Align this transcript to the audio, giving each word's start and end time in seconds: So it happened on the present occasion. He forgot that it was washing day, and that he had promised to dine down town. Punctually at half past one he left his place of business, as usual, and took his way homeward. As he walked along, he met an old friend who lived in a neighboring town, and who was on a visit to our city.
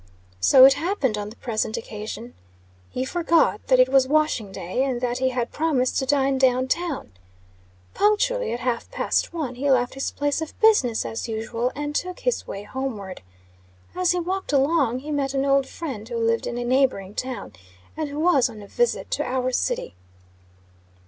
So 0.39 0.65
it 0.65 0.73
happened 0.73 1.15
on 1.15 1.29
the 1.29 1.35
present 1.35 1.77
occasion. 1.77 2.33
He 2.89 3.05
forgot 3.05 3.61
that 3.67 3.79
it 3.79 3.87
was 3.89 4.07
washing 4.07 4.51
day, 4.51 4.83
and 4.83 4.99
that 4.99 5.19
he 5.19 5.29
had 5.29 5.51
promised 5.51 5.99
to 5.99 6.07
dine 6.07 6.39
down 6.39 6.67
town. 6.67 7.11
Punctually 7.93 8.51
at 8.51 8.61
half 8.61 8.89
past 8.89 9.31
one 9.31 9.53
he 9.53 9.69
left 9.69 9.93
his 9.93 10.09
place 10.09 10.41
of 10.41 10.59
business, 10.59 11.05
as 11.05 11.27
usual, 11.29 11.71
and 11.75 11.93
took 11.93 12.21
his 12.21 12.47
way 12.47 12.63
homeward. 12.63 13.21
As 13.95 14.09
he 14.09 14.19
walked 14.19 14.51
along, 14.51 15.01
he 15.01 15.11
met 15.11 15.35
an 15.35 15.45
old 15.45 15.67
friend 15.67 16.09
who 16.09 16.17
lived 16.17 16.47
in 16.47 16.57
a 16.57 16.63
neighboring 16.65 17.13
town, 17.13 17.53
and 17.95 18.09
who 18.09 18.19
was 18.21 18.49
on 18.49 18.63
a 18.63 18.67
visit 18.67 19.11
to 19.11 19.23
our 19.23 19.51
city. 19.51 19.93